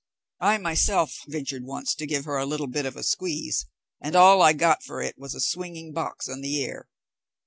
[0.39, 3.67] I myself ventured once to give her a little bit of a squeeze,
[4.03, 6.87] and all I got for it was a swinging box on the ear.